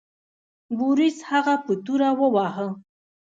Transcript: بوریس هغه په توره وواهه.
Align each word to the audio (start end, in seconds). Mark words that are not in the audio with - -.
بوریس 0.77 1.17
هغه 1.31 1.55
په 1.65 1.73
توره 1.85 2.09
وواهه. 2.19 2.67